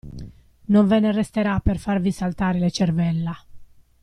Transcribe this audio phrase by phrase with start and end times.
[0.73, 3.35] Non ve ne resterà per farvi saltare le cervella.